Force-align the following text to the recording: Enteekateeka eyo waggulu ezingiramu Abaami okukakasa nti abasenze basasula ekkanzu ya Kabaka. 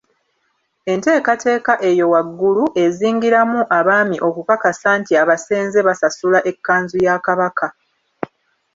Enteekateeka 0.93 1.73
eyo 1.89 2.05
waggulu 2.13 2.63
ezingiramu 2.83 3.59
Abaami 3.77 4.17
okukakasa 4.27 4.89
nti 4.99 5.13
abasenze 5.21 5.79
basasula 5.87 6.39
ekkanzu 6.51 6.97
ya 7.05 7.15
Kabaka. 7.25 7.67